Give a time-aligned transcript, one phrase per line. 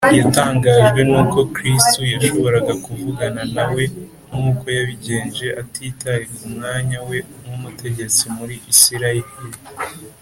[0.19, 3.83] Yatangajwe nuko Kristo yashoboraga kuvugana na we
[4.33, 9.31] nkuko yabigenje, atitaye k’umwanya we nk’umutegetsi muri Isiraheli.